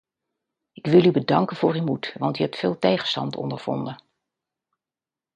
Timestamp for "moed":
1.83-2.15